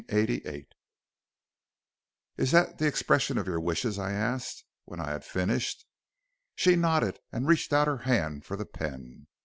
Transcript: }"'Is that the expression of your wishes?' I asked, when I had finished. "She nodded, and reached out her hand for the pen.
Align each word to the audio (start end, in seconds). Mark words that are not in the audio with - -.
}"'Is 0.09 0.65
that 2.53 2.79
the 2.79 2.87
expression 2.87 3.37
of 3.37 3.45
your 3.45 3.59
wishes?' 3.59 3.99
I 3.99 4.13
asked, 4.13 4.65
when 4.83 4.99
I 4.99 5.11
had 5.11 5.23
finished. 5.23 5.85
"She 6.55 6.75
nodded, 6.75 7.19
and 7.31 7.45
reached 7.45 7.71
out 7.71 7.85
her 7.87 7.97
hand 7.97 8.43
for 8.43 8.57
the 8.57 8.65
pen. 8.65 9.27